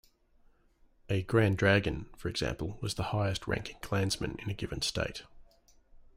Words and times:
A 1.09 1.21
"Grand 1.21 1.59
Dragon", 1.59 2.09
for 2.17 2.27
example, 2.27 2.79
was 2.81 2.95
the 2.95 3.03
highest-ranking 3.13 3.77
Klansman 3.83 4.35
in 4.39 4.49
a 4.49 4.53
given 4.55 4.81
state. 4.81 5.21